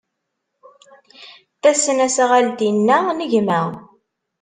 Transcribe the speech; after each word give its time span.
Tasnasɣalt-inna 1.61 2.97
n 3.17 3.19
gma. 3.31 3.61